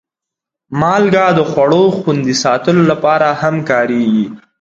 مالګه 0.79 1.25
د 1.37 1.39
خوړو 1.49 1.83
خوندي 1.99 2.35
ساتلو 2.43 2.81
لپاره 2.91 3.27
هم 3.41 3.55
کارېږي. 3.69 4.25